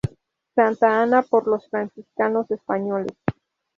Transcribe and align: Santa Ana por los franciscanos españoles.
Santa 0.55 1.03
Ana 1.03 1.21
por 1.21 1.47
los 1.47 1.69
franciscanos 1.69 2.49
españoles. 2.49 3.15